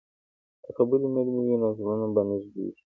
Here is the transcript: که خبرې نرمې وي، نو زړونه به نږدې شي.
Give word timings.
که 0.63 0.69
خبرې 0.77 1.07
نرمې 1.15 1.41
وي، 1.45 1.55
نو 1.61 1.67
زړونه 1.77 2.07
به 2.13 2.21
نږدې 2.29 2.65
شي. 2.73 2.79